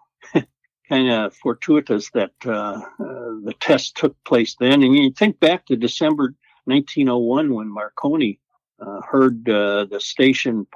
kind 0.88 1.10
of 1.10 1.34
fortuitous 1.36 2.10
that 2.12 2.32
uh, 2.46 2.50
uh, 2.50 2.82
the 3.44 3.53
test 3.60 3.96
took 3.98 4.15
place 4.24 4.56
then. 4.60 4.84
And 4.84 4.96
you 4.96 5.12
think 5.12 5.39
back 5.39 5.65
to 5.67 5.75
December 5.75 6.34
1901 6.65 7.53
when 7.53 7.70
Marconi 7.70 8.39
uh, 8.79 9.01
heard 9.01 9.48
uh, 9.50 9.86
the 9.86 10.00
station 10.00 10.67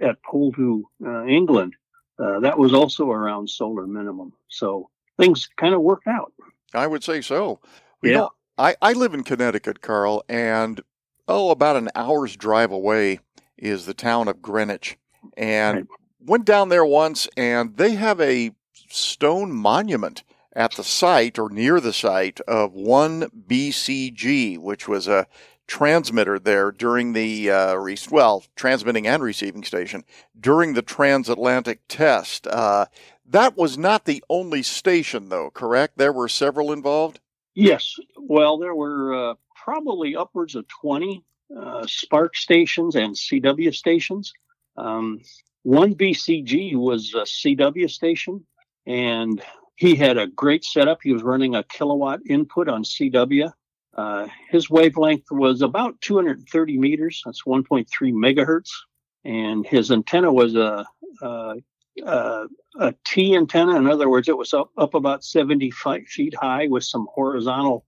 at 0.00 0.22
Poldhu, 0.22 0.82
uh, 1.04 1.24
England, 1.24 1.74
uh, 2.18 2.40
that 2.40 2.58
was 2.58 2.72
also 2.72 3.10
around 3.10 3.48
solar 3.48 3.86
minimum. 3.86 4.32
So 4.48 4.90
things 5.18 5.48
kind 5.56 5.74
of 5.74 5.80
worked 5.80 6.06
out. 6.06 6.32
I 6.74 6.86
would 6.86 7.04
say 7.04 7.20
so. 7.20 7.60
You 8.02 8.10
yeah. 8.10 8.16
Know, 8.18 8.30
I, 8.58 8.76
I 8.80 8.92
live 8.92 9.14
in 9.14 9.24
Connecticut, 9.24 9.80
Carl, 9.80 10.24
and 10.28 10.80
oh, 11.26 11.50
about 11.50 11.76
an 11.76 11.88
hour's 11.94 12.36
drive 12.36 12.70
away 12.70 13.20
is 13.56 13.86
the 13.86 13.94
town 13.94 14.28
of 14.28 14.42
Greenwich. 14.42 14.98
And 15.36 15.76
right. 15.78 15.86
went 16.20 16.44
down 16.44 16.68
there 16.68 16.84
once, 16.84 17.28
and 17.36 17.76
they 17.76 17.94
have 17.94 18.20
a 18.20 18.52
stone 18.92 19.52
monument 19.52 20.22
at 20.54 20.72
the 20.72 20.84
site 20.84 21.38
or 21.38 21.48
near 21.48 21.80
the 21.80 21.92
site 21.92 22.40
of 22.42 22.74
1 22.74 23.44
BCG, 23.48 24.58
which 24.58 24.86
was 24.86 25.08
a 25.08 25.26
transmitter 25.66 26.38
there 26.38 26.70
during 26.70 27.12
the 27.12 27.50
uh, 27.50 27.76
well 28.10 28.44
transmitting 28.56 29.06
and 29.06 29.22
receiving 29.22 29.64
station 29.64 30.04
during 30.38 30.74
the 30.74 30.82
transatlantic 30.82 31.80
test. 31.88 32.46
Uh, 32.46 32.86
that 33.24 33.56
was 33.56 33.78
not 33.78 34.04
the 34.04 34.22
only 34.28 34.62
station, 34.62 35.28
though. 35.30 35.50
Correct? 35.50 35.96
There 35.96 36.12
were 36.12 36.28
several 36.28 36.72
involved. 36.72 37.20
Yes. 37.54 37.96
Well, 38.18 38.58
there 38.58 38.74
were 38.74 39.30
uh, 39.30 39.34
probably 39.54 40.16
upwards 40.16 40.54
of 40.54 40.66
twenty 40.68 41.24
uh, 41.56 41.86
Spark 41.86 42.36
stations 42.36 42.94
and 42.94 43.14
CW 43.14 43.74
stations. 43.74 44.32
Um, 44.76 45.20
one 45.62 45.94
BCG 45.94 46.74
was 46.76 47.14
a 47.14 47.22
CW 47.22 47.88
station, 47.90 48.44
and 48.86 49.42
he 49.76 49.94
had 49.94 50.18
a 50.18 50.26
great 50.26 50.64
setup. 50.64 51.00
He 51.02 51.12
was 51.12 51.22
running 51.22 51.54
a 51.54 51.64
kilowatt 51.64 52.20
input 52.28 52.68
on 52.68 52.84
CW 52.84 53.52
uh, 53.94 54.26
his 54.48 54.70
wavelength 54.70 55.30
was 55.30 55.62
about 55.62 56.00
230 56.00 56.78
meters. 56.78 57.22
That's 57.24 57.42
1.3 57.42 57.86
megahertz. 58.12 58.70
And 59.24 59.66
his 59.66 59.90
antenna 59.90 60.32
was 60.32 60.54
a, 60.54 60.86
a, 61.20 61.56
a, 62.04 62.46
a 62.78 62.94
T 63.04 63.36
antenna. 63.36 63.76
In 63.76 63.86
other 63.86 64.08
words, 64.08 64.28
it 64.28 64.36
was 64.36 64.54
up, 64.54 64.70
up 64.78 64.94
about 64.94 65.24
75 65.24 66.06
feet 66.06 66.34
high 66.34 66.68
with 66.68 66.84
some 66.84 67.06
horizontal 67.12 67.84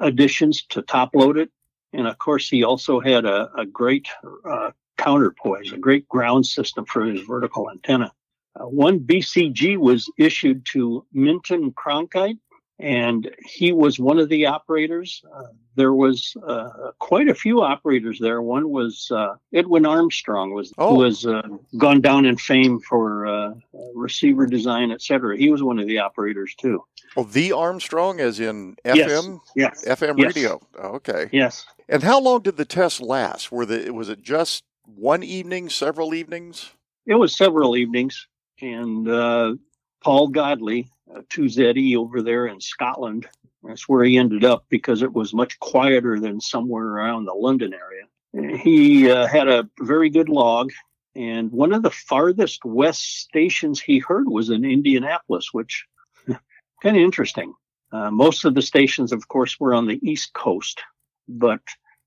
additions 0.00 0.64
to 0.70 0.82
top 0.82 1.14
load 1.14 1.38
it. 1.38 1.50
And 1.92 2.08
of 2.08 2.18
course, 2.18 2.48
he 2.48 2.64
also 2.64 2.98
had 2.98 3.24
a, 3.24 3.50
a 3.56 3.64
great 3.64 4.08
uh, 4.44 4.72
counterpoise, 4.98 5.72
a 5.72 5.78
great 5.78 6.08
ground 6.08 6.46
system 6.46 6.84
for 6.84 7.04
his 7.04 7.20
vertical 7.20 7.70
antenna. 7.70 8.12
Uh, 8.58 8.64
one 8.64 9.00
BCG 9.00 9.76
was 9.76 10.10
issued 10.18 10.64
to 10.66 11.04
Minton 11.12 11.72
Cronkhite, 11.72 12.38
and 12.78 13.30
he 13.44 13.72
was 13.72 13.98
one 13.98 14.18
of 14.18 14.28
the 14.28 14.46
operators. 14.46 15.22
Uh, 15.34 15.44
there 15.76 15.92
was 15.92 16.36
uh, 16.46 16.92
quite 16.98 17.28
a 17.28 17.34
few 17.34 17.62
operators 17.62 18.18
there. 18.18 18.42
One 18.42 18.70
was 18.70 19.10
uh, 19.10 19.34
Edwin 19.52 19.86
Armstrong, 19.86 20.52
was 20.52 20.72
oh. 20.78 20.94
was 20.94 21.26
uh, 21.26 21.42
gone 21.78 22.00
down 22.00 22.26
in 22.26 22.36
fame 22.36 22.80
for 22.80 23.26
uh, 23.26 23.54
receiver 23.94 24.46
design, 24.46 24.90
etc. 24.90 25.36
He 25.36 25.50
was 25.50 25.62
one 25.62 25.78
of 25.78 25.86
the 25.86 25.98
operators 25.98 26.54
too. 26.54 26.84
Oh, 27.16 27.24
the 27.24 27.52
Armstrong, 27.52 28.20
as 28.20 28.40
in 28.40 28.76
FM, 28.84 29.40
yes, 29.54 29.82
yes. 29.84 30.00
FM 30.00 30.18
yes. 30.18 30.34
radio. 30.34 30.60
Oh, 30.78 30.88
okay, 30.96 31.28
yes. 31.32 31.66
And 31.88 32.02
how 32.02 32.20
long 32.20 32.42
did 32.42 32.56
the 32.56 32.64
test 32.64 33.00
last? 33.00 33.52
Were 33.52 33.66
the 33.66 33.90
was 33.90 34.08
it 34.08 34.22
just 34.22 34.64
one 34.84 35.22
evening, 35.22 35.68
several 35.68 36.14
evenings? 36.14 36.72
It 37.06 37.14
was 37.14 37.36
several 37.36 37.76
evenings, 37.76 38.26
and 38.60 39.08
uh, 39.08 39.54
Paul 40.02 40.28
Godley, 40.28 40.90
uh, 41.14 41.20
2ZE 41.30 41.96
over 41.96 42.22
there 42.22 42.46
in 42.46 42.60
Scotland. 42.60 43.26
That's 43.62 43.88
where 43.88 44.04
he 44.04 44.18
ended 44.18 44.44
up 44.44 44.66
because 44.68 45.02
it 45.02 45.12
was 45.12 45.32
much 45.32 45.58
quieter 45.58 46.20
than 46.20 46.40
somewhere 46.40 46.84
around 46.84 47.24
the 47.24 47.34
London 47.34 47.72
area. 47.72 48.58
He 48.58 49.10
uh, 49.10 49.26
had 49.26 49.48
a 49.48 49.68
very 49.80 50.10
good 50.10 50.28
log, 50.28 50.72
and 51.14 51.50
one 51.52 51.72
of 51.72 51.82
the 51.82 51.90
farthest 51.90 52.64
west 52.64 53.20
stations 53.20 53.80
he 53.80 54.00
heard 54.00 54.28
was 54.28 54.50
in 54.50 54.64
Indianapolis, 54.64 55.50
which 55.52 55.86
kind 56.26 56.96
of 56.96 57.02
interesting. 57.02 57.54
Uh, 57.92 58.10
most 58.10 58.44
of 58.44 58.54
the 58.54 58.62
stations, 58.62 59.12
of 59.12 59.28
course, 59.28 59.60
were 59.60 59.72
on 59.72 59.86
the 59.86 60.00
East 60.02 60.32
Coast, 60.34 60.82
but 61.28 61.60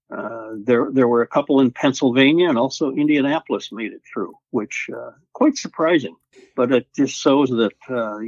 uh, 0.10 0.52
there, 0.64 0.88
there 0.92 1.08
were 1.08 1.22
a 1.22 1.28
couple 1.28 1.60
in 1.60 1.72
Pennsylvania 1.72 2.48
and 2.48 2.58
also 2.58 2.92
Indianapolis 2.92 3.72
made 3.72 3.92
it 3.92 4.02
through, 4.12 4.34
which 4.52 4.90
uh, 4.96 5.12
quite 5.34 5.58
surprising. 5.58 6.16
But 6.56 6.72
it 6.72 6.88
just 6.96 7.16
shows 7.16 7.50
that 7.50 7.74
uh, 7.90 8.20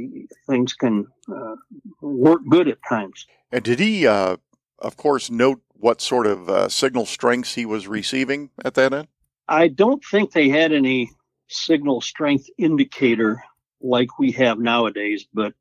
things 0.48 0.74
can 0.74 1.06
uh, 1.32 1.56
work 2.02 2.42
good 2.48 2.68
at 2.68 2.78
times. 2.86 3.26
And 3.50 3.64
did 3.64 3.80
he, 3.80 4.06
uh, 4.06 4.36
of 4.78 4.96
course, 4.96 5.30
note 5.30 5.62
what 5.72 6.00
sort 6.00 6.26
of 6.26 6.70
signal 6.70 7.06
strengths 7.06 7.54
he 7.54 7.64
was 7.64 7.88
receiving 7.88 8.50
at 8.62 8.74
that 8.74 8.92
end? 8.92 9.08
I 9.48 9.68
don't 9.68 10.04
think 10.04 10.32
they 10.32 10.48
had 10.48 10.72
any 10.72 11.10
signal 11.48 12.00
strength 12.02 12.46
indicator 12.58 13.42
like 13.80 14.18
we 14.18 14.32
have 14.32 14.58
nowadays, 14.58 15.26
but 15.32 15.54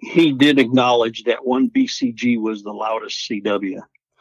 he 0.00 0.32
did 0.32 0.58
acknowledge 0.58 1.24
that 1.24 1.44
one 1.44 1.68
BCG 1.68 2.40
was 2.40 2.62
the 2.62 2.72
loudest 2.72 3.28
CW. 3.28 3.80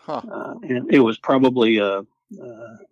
Huh. 0.10 0.22
Uh, 0.28 0.56
and 0.64 0.92
it 0.92 1.02
was 1.02 1.20
probably 1.20 1.78
a, 1.78 2.00
uh, 2.00 2.04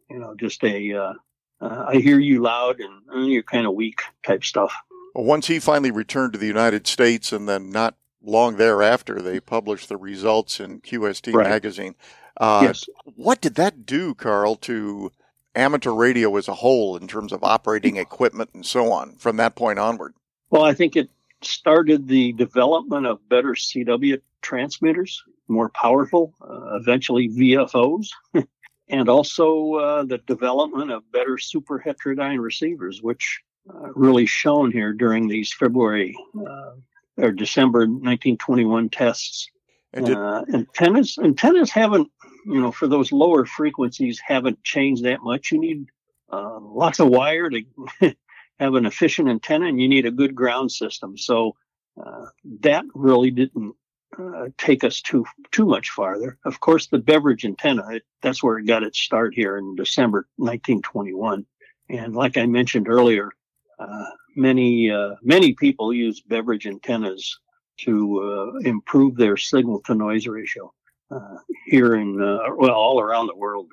you 0.08 0.20
know, 0.20 0.36
just 0.36 0.64
a, 0.64 0.94
uh, 0.94 1.14
uh, 1.60 1.86
I 1.88 1.96
hear 1.96 2.20
you 2.20 2.44
loud 2.44 2.80
and 2.80 3.02
uh, 3.12 3.26
you're 3.26 3.42
kind 3.42 3.66
of 3.66 3.74
weak 3.74 4.04
type 4.24 4.44
stuff. 4.44 4.72
Well, 5.16 5.26
once 5.26 5.48
he 5.48 5.60
finally 5.60 5.90
returned 5.90 6.34
to 6.34 6.40
the 6.40 6.46
United 6.46 6.86
States 6.86 7.34
and 7.34 7.50
then 7.50 7.72
not 7.72 7.96
long 8.22 8.58
thereafter, 8.58 9.20
they 9.20 9.40
published 9.40 9.90
the 9.90 9.98
results 9.98 10.60
in 10.60 10.80
QST 10.82 11.34
right. 11.34 11.50
magazine. 11.50 11.96
Uh, 12.40 12.60
yes. 12.66 12.86
What 13.16 13.42
did 13.42 13.56
that 13.56 13.88
do, 13.88 14.14
Carl, 14.14 14.56
to 14.58 15.12
amateur 15.56 15.94
radio 15.94 16.36
as 16.36 16.48
a 16.48 16.54
whole 16.54 16.98
in 16.98 17.08
terms 17.08 17.34
of 17.34 17.44
operating 17.44 17.98
equipment 17.98 18.52
and 18.54 18.64
so 18.64 18.92
on 18.92 19.16
from 19.16 19.38
that 19.38 19.56
point 19.56 19.80
onward? 19.80 20.14
Well, 20.52 20.64
I 20.64 20.76
think 20.76 20.96
it 20.96 21.10
started 21.42 22.08
the 22.08 22.34
development 22.34 23.08
of 23.08 23.28
better 23.28 23.54
CW 23.54 24.22
transmitters 24.44 25.24
more 25.48 25.70
powerful, 25.70 26.34
uh, 26.42 26.75
eventually 26.75 27.30
VFOs. 27.30 28.10
and 28.89 29.10
also 29.10 29.74
uh, 29.75 30.04
the 30.04 30.18
development 30.20 30.92
of 30.92 31.12
better 31.12 31.38
super 31.38 31.82
heterodyne 31.86 32.39
receivers, 32.39 33.01
which 33.01 33.42
uh, 33.70 33.92
really 33.94 34.25
shown 34.25 34.72
here 34.72 34.94
during 34.94 35.27
these 35.27 35.54
February 35.54 36.16
uh, 36.39 36.72
or 37.18 37.32
December 37.32 37.80
1921 37.80 38.89
tests. 38.89 39.50
And 39.94 40.06
did- 40.06 40.18
uh, 40.18 40.46
antennas 40.54 41.18
antennas 41.18 41.72
haven't, 41.72 42.10
you 42.46 42.62
know, 42.62 42.72
for 42.72 42.88
those 42.88 43.12
lower 43.12 43.46
frequencies 43.46 44.22
haven't 44.25 44.63
changed 44.63 45.04
that 45.04 45.22
much. 45.22 45.51
You 45.51 45.60
need 45.60 45.88
uh, 46.32 46.60
lots 46.62 47.00
of 47.00 47.10
wire 47.10 47.50
to 47.50 47.63
have 48.60 48.75
an 48.75 48.86
efficient 48.86 49.30
antenna, 49.30 49.68
and 49.68 49.82
you 49.82 49.88
need 49.88 50.06
a 50.06 50.12
good 50.12 50.36
ground 50.36 50.72
system. 50.72 51.18
So 51.18 51.56
uh, 52.01 52.25
that 52.62 52.86
really 52.94 53.32
didn't 53.32 53.75
uh, 54.18 54.48
take 54.58 54.84
us 54.84 55.02
too 55.02 55.26
too 55.52 55.66
much 55.66 55.90
farther. 55.90 56.38
Of 56.46 56.60
course, 56.60 56.88
the 56.88 56.98
beverage 56.98 57.46
antenna 57.46 57.88
it, 57.92 58.04
that's 58.22 58.42
where 58.42 58.58
it 58.58 58.66
got 58.66 58.84
its 58.84 59.00
start 59.00 59.34
here 59.34 59.58
in 59.58 59.76
December 59.76 60.28
1921. 60.38 61.46
And 61.90 62.16
like 62.16 62.38
I 62.38 62.46
mentioned 62.46 62.88
earlier, 62.88 63.32
uh, 63.80 64.06
many 64.36 64.90
uh, 64.92 65.16
many 65.22 65.54
people 65.54 65.94
use 65.94 66.22
beverage 66.22 66.66
antennas 66.68 67.40
to 67.82 68.22
uh, 68.24 68.60
improve 68.68 69.16
their 69.16 69.38
signal 69.38 69.82
to 69.86 69.96
noise 69.96 70.28
ratio. 70.28 70.74
Uh, 71.10 71.38
here 71.68 71.96
in 71.96 72.18
well, 72.18 72.72
all 72.72 73.00
around 73.00 73.28
the 73.28 73.36
world, 73.36 73.68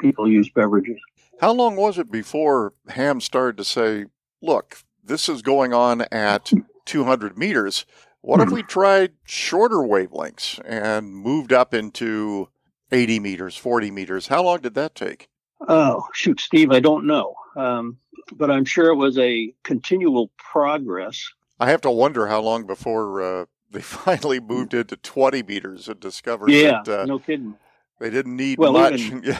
people 0.00 0.28
use 0.28 0.50
beverages. 0.50 0.98
How 1.40 1.52
long 1.52 1.76
was 1.76 1.96
it 1.98 2.10
before 2.10 2.72
Ham 2.88 3.20
started 3.20 3.56
to 3.58 3.64
say, 3.64 4.06
"Look, 4.42 4.78
this 5.04 5.28
is 5.28 5.42
going 5.42 5.72
on 5.72 6.02
at 6.10 6.50
200 6.86 7.38
meters"? 7.38 7.86
What 8.22 8.40
if 8.40 8.50
we 8.50 8.62
tried 8.62 9.12
shorter 9.24 9.76
wavelengths 9.76 10.60
and 10.64 11.14
moved 11.14 11.52
up 11.52 11.72
into 11.72 12.48
80 12.92 13.18
meters, 13.18 13.56
40 13.56 13.90
meters? 13.90 14.26
How 14.26 14.42
long 14.42 14.60
did 14.60 14.74
that 14.74 14.94
take? 14.94 15.28
Oh, 15.66 16.06
shoot, 16.12 16.40
Steve, 16.40 16.70
I 16.70 16.80
don't 16.80 17.06
know. 17.06 17.34
Um, 17.56 17.98
but 18.32 18.50
I'm 18.50 18.64
sure 18.64 18.90
it 18.90 18.96
was 18.96 19.18
a 19.18 19.54
continual 19.62 20.30
progress. 20.36 21.30
I 21.58 21.70
have 21.70 21.80
to 21.82 21.90
wonder 21.90 22.26
how 22.26 22.40
long 22.40 22.66
before 22.66 23.22
uh, 23.22 23.44
they 23.70 23.80
finally 23.80 24.40
moved 24.40 24.74
into 24.74 24.96
20 24.96 25.42
meters 25.42 25.88
and 25.88 25.98
discovered 25.98 26.50
yeah, 26.50 26.82
that 26.84 27.00
uh, 27.02 27.04
no 27.06 27.18
kidding. 27.18 27.54
they 27.98 28.10
didn't 28.10 28.36
need 28.36 28.58
well, 28.58 28.72
much. 28.72 29.00
Even, 29.00 29.36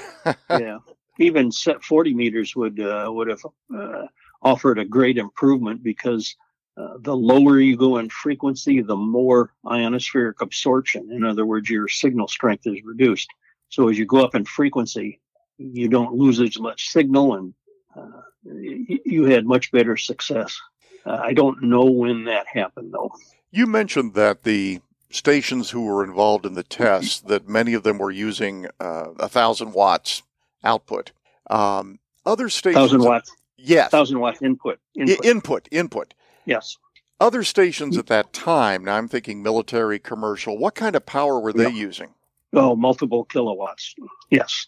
yeah, 0.50 0.78
even 1.18 1.52
set 1.52 1.82
40 1.82 2.14
meters 2.14 2.54
would 2.56 2.80
uh, 2.80 3.08
would 3.10 3.28
have 3.28 3.44
uh, 3.76 4.06
offered 4.42 4.78
a 4.78 4.84
great 4.84 5.18
improvement 5.18 5.82
because 5.82 6.36
uh, 6.80 6.96
the 7.00 7.16
lower 7.16 7.58
you 7.60 7.76
go 7.76 7.98
in 7.98 8.08
frequency, 8.08 8.80
the 8.80 8.96
more 8.96 9.52
ionospheric 9.66 10.40
absorption. 10.40 11.10
In 11.12 11.24
other 11.24 11.44
words, 11.44 11.68
your 11.68 11.88
signal 11.88 12.28
strength 12.28 12.66
is 12.66 12.82
reduced. 12.84 13.28
So 13.68 13.88
as 13.88 13.98
you 13.98 14.06
go 14.06 14.24
up 14.24 14.34
in 14.34 14.44
frequency, 14.44 15.20
you 15.58 15.88
don't 15.88 16.14
lose 16.14 16.40
as 16.40 16.58
much 16.58 16.88
signal 16.88 17.34
and 17.34 17.54
uh, 17.94 18.22
you 18.44 19.24
had 19.24 19.44
much 19.44 19.70
better 19.72 19.96
success. 19.96 20.58
Uh, 21.04 21.18
I 21.22 21.34
don't 21.34 21.62
know 21.62 21.84
when 21.84 22.24
that 22.24 22.46
happened 22.46 22.94
though. 22.94 23.12
You 23.50 23.66
mentioned 23.66 24.14
that 24.14 24.44
the 24.44 24.80
stations 25.10 25.70
who 25.70 25.84
were 25.84 26.04
involved 26.04 26.46
in 26.46 26.54
the 26.54 26.62
tests, 26.62 27.20
that 27.22 27.48
many 27.48 27.74
of 27.74 27.82
them 27.82 27.98
were 27.98 28.10
using 28.10 28.68
uh, 28.78 29.08
a 29.18 29.28
thousand 29.28 29.72
watts 29.72 30.22
output. 30.64 31.12
Um, 31.50 31.98
other 32.24 32.48
stations, 32.48 32.82
thousand 32.82 33.02
watts. 33.02 33.32
Yes, 33.56 33.90
thousand 33.90 34.20
watt 34.20 34.40
input. 34.40 34.78
Input. 34.94 35.26
I- 35.26 35.28
input. 35.28 35.68
Input. 35.70 36.14
Yes. 36.50 36.76
Other 37.20 37.44
stations 37.44 37.96
at 37.96 38.08
that 38.08 38.32
time, 38.32 38.84
now 38.84 38.96
I'm 38.96 39.06
thinking 39.06 39.40
military, 39.40 40.00
commercial, 40.00 40.58
what 40.58 40.74
kind 40.74 40.96
of 40.96 41.06
power 41.06 41.38
were 41.38 41.52
they 41.52 41.70
using? 41.70 42.08
Oh, 42.52 42.74
multiple 42.74 43.24
kilowatts. 43.24 43.94
Yes. 44.30 44.66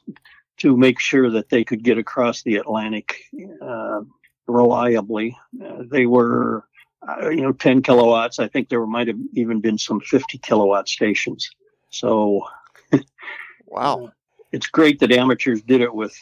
To 0.59 0.77
make 0.77 1.01
sure 1.01 1.29
that 1.31 1.49
they 1.49 1.65
could 1.65 1.83
get 1.83 1.99
across 1.99 2.45
the 2.45 2.57
Atlantic 2.57 3.25
uh, 3.61 4.03
reliably. 4.47 5.37
Uh, 5.61 5.83
they 5.91 6.07
were, 6.07 6.69
uh, 7.09 7.31
you 7.31 7.41
know, 7.41 7.53
10 7.53 7.83
kilowatts. 7.83 8.39
I 8.39 8.47
think 8.47 8.69
there 8.69 8.87
might 8.87 9.09
have 9.09 9.19
even 9.35 9.61
been 9.61 9.79
some 9.79 9.99
50 9.99 10.39
kilowatt 10.39 10.89
stations. 10.89 11.51
So, 11.91 12.47
wow. 13.67 14.13
It's 14.53 14.69
great 14.69 15.01
that 15.01 15.11
amateurs 15.11 15.63
did 15.63 15.81
it 15.81 15.93
with 15.93 16.15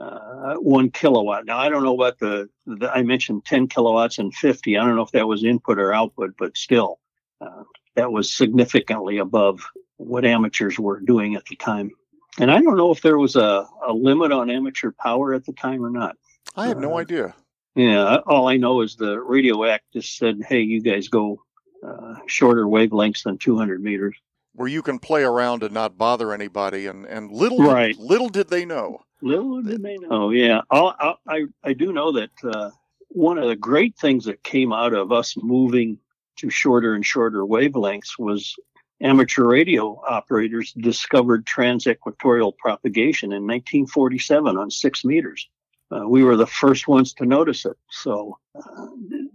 uh, 0.00 0.54
one 0.54 0.90
kilowatt. 0.90 1.44
Now 1.44 1.58
I 1.58 1.68
don't 1.68 1.82
know 1.82 1.94
about 1.94 2.18
the, 2.18 2.48
the, 2.66 2.90
I 2.90 3.02
mentioned 3.02 3.44
10 3.44 3.68
kilowatts 3.68 4.18
and 4.18 4.34
50. 4.34 4.76
I 4.76 4.84
don't 4.84 4.96
know 4.96 5.02
if 5.02 5.12
that 5.12 5.28
was 5.28 5.44
input 5.44 5.78
or 5.78 5.92
output, 5.92 6.34
but 6.38 6.56
still, 6.56 6.98
uh, 7.40 7.64
that 7.96 8.12
was 8.12 8.32
significantly 8.32 9.18
above 9.18 9.60
what 9.96 10.24
amateurs 10.24 10.78
were 10.78 11.00
doing 11.00 11.34
at 11.34 11.44
the 11.46 11.56
time. 11.56 11.90
And 12.38 12.50
I 12.50 12.62
don't 12.62 12.76
know 12.76 12.90
if 12.90 13.02
there 13.02 13.18
was 13.18 13.36
a, 13.36 13.66
a 13.86 13.92
limit 13.92 14.32
on 14.32 14.50
amateur 14.50 14.92
power 14.92 15.34
at 15.34 15.44
the 15.44 15.52
time 15.52 15.84
or 15.84 15.90
not. 15.90 16.16
I 16.56 16.68
have 16.68 16.78
no 16.78 16.94
uh, 16.94 17.00
idea. 17.00 17.34
Yeah, 17.74 18.18
all 18.26 18.48
I 18.48 18.56
know 18.56 18.80
is 18.80 18.96
the 18.96 19.20
Radio 19.20 19.64
Act 19.64 19.84
just 19.92 20.16
said, 20.16 20.40
"Hey, 20.46 20.60
you 20.60 20.80
guys 20.80 21.08
go 21.08 21.42
uh, 21.86 22.14
shorter 22.26 22.64
wavelengths 22.64 23.22
than 23.24 23.38
200 23.38 23.82
meters." 23.82 24.16
Where 24.54 24.68
you 24.68 24.82
can 24.82 24.98
play 24.98 25.22
around 25.22 25.62
and 25.62 25.72
not 25.72 25.96
bother 25.96 26.32
anybody, 26.32 26.86
and, 26.86 27.06
and 27.06 27.30
little 27.30 27.62
right. 27.62 27.96
little 27.98 28.28
did 28.28 28.48
they 28.48 28.64
know 28.64 29.02
Little 29.22 29.62
did 29.62 29.82
they 29.82 29.96
know. 29.98 30.08
Oh 30.10 30.30
yeah, 30.30 30.62
i 30.70 31.14
I 31.28 31.44
I 31.62 31.72
do 31.72 31.92
know 31.92 32.12
that 32.12 32.30
uh, 32.44 32.70
one 33.08 33.38
of 33.38 33.48
the 33.48 33.56
great 33.56 33.96
things 33.96 34.24
that 34.24 34.42
came 34.42 34.72
out 34.72 34.94
of 34.94 35.12
us 35.12 35.36
moving 35.36 35.98
to 36.36 36.50
shorter 36.50 36.94
and 36.94 37.04
shorter 37.04 37.44
wavelengths 37.44 38.18
was 38.18 38.56
amateur 39.02 39.44
radio 39.44 40.00
operators 40.08 40.72
discovered 40.72 41.46
transequatorial 41.46 42.52
propagation 42.52 43.32
in 43.32 43.42
1947 43.42 44.56
on 44.56 44.70
six 44.70 45.04
meters. 45.04 45.48
Uh, 45.90 46.06
we 46.06 46.22
were 46.22 46.36
the 46.36 46.46
first 46.46 46.86
ones 46.86 47.12
to 47.12 47.26
notice 47.26 47.64
it, 47.64 47.76
so 47.90 48.38
uh, 48.54 48.86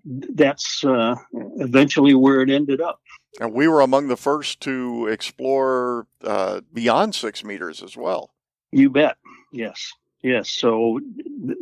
that's 0.06 0.86
uh, 0.86 1.16
eventually 1.58 2.14
where 2.14 2.42
it 2.42 2.50
ended 2.50 2.80
up. 2.80 3.02
And 3.42 3.52
we 3.52 3.68
were 3.68 3.82
among 3.82 4.08
the 4.08 4.16
first 4.16 4.62
to 4.62 5.08
explore 5.08 6.08
uh, 6.24 6.62
beyond 6.74 7.14
six 7.14 7.44
meters 7.44 7.84
as 7.84 7.98
well. 7.98 8.32
You 8.76 8.90
bet. 8.90 9.16
Yes. 9.54 9.94
Yes. 10.22 10.50
So 10.50 11.00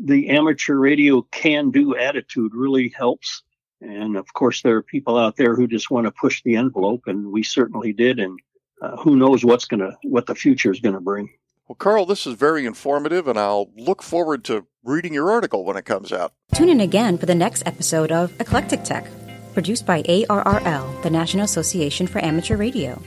the 0.04 0.30
amateur 0.30 0.76
radio 0.76 1.22
can 1.32 1.70
do 1.70 1.96
attitude 1.96 2.56
really 2.56 2.90
helps. 2.90 3.44
And 3.82 4.18
of 4.18 4.34
course, 4.34 4.64
there 4.64 4.78
are 4.78 4.82
people 4.82 5.18
out 5.18 5.36
there 5.36 5.54
who 5.54 5.68
just 5.68 5.92
want 5.92 6.08
to 6.08 6.12
push 6.12 6.42
the 6.42 6.56
envelope, 6.56 7.04
and 7.06 7.32
we 7.32 7.44
certainly 7.44 7.94
did. 7.94 8.18
And 8.18 8.40
uh, 8.82 8.98
who 8.98 9.16
knows 9.16 9.46
what's 9.46 9.66
going 9.66 9.82
to, 9.82 9.96
what 10.04 10.26
the 10.26 10.34
future 10.34 10.72
is 10.72 10.80
going 10.80 10.96
to 10.96 11.02
bring. 11.02 11.30
Well, 11.68 11.76
Carl, 11.76 12.08
this 12.08 12.26
is 12.26 12.34
very 12.34 12.66
informative, 12.66 13.28
and 13.28 13.38
I'll 13.38 13.70
look 13.78 14.02
forward 14.02 14.44
to 14.46 14.66
reading 14.84 15.14
your 15.14 15.30
article 15.30 15.66
when 15.66 15.78
it 15.78 15.86
comes 15.86 16.12
out. 16.12 16.34
Tune 16.56 16.70
in 16.70 16.80
again 16.80 17.20
for 17.20 17.28
the 17.28 17.36
next 17.36 17.62
episode 17.68 18.12
of 18.12 18.34
Eclectic 18.42 18.84
Tech, 18.84 19.06
produced 19.54 19.86
by 19.86 20.02
ARRL, 20.04 21.04
the 21.04 21.10
National 21.12 21.46
Association 21.46 22.08
for 22.08 22.24
Amateur 22.26 22.58
Radio. 22.58 23.00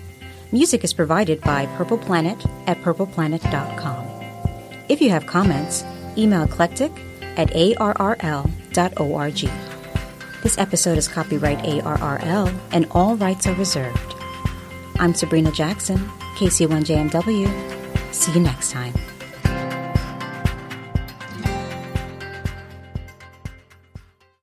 Music 0.53 0.85
is 0.85 0.93
provided 0.93 1.41
by 1.41 1.67
Purple 1.77 1.99
Planet 1.99 2.39
at 2.67 2.79
purpleplanet.com. 2.79 4.07
If 4.89 5.01
you 5.01 5.11
have 5.11 5.27
comments, 5.27 5.85
email 6.17 6.45
eclectic 6.45 6.93
at 7.37 7.51
arrl.org. 7.51 8.47
This 10.43 10.59
episode 10.59 10.99
is 10.99 11.09
copyright 11.09 11.59
ARRL 11.59 12.57
and 12.71 12.87
all 12.93 13.17
rights 13.17 13.49
are 13.49 13.55
reserved. 13.55 14.15
I'm 15.01 15.13
Sabrina 15.15 15.51
Jackson, 15.51 15.99
KC1JMW. 16.37 18.15
See 18.15 18.33
you 18.33 18.41
next 18.41 18.71
time. 18.71 18.95